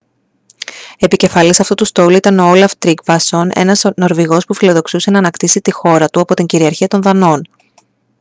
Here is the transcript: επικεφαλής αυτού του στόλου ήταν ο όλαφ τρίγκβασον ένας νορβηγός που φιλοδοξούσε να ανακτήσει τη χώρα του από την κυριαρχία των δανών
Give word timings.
επικεφαλής 0.97 1.59
αυτού 1.59 1.75
του 1.75 1.85
στόλου 1.85 2.15
ήταν 2.15 2.39
ο 2.39 2.49
όλαφ 2.49 2.75
τρίγκβασον 2.77 3.51
ένας 3.53 3.83
νορβηγός 3.95 4.45
που 4.45 4.53
φιλοδοξούσε 4.53 5.11
να 5.11 5.17
ανακτήσει 5.17 5.61
τη 5.61 5.71
χώρα 5.71 6.09
του 6.09 6.19
από 6.19 6.33
την 6.33 6.45
κυριαρχία 6.45 6.87
των 6.87 7.01
δανών 7.01 7.41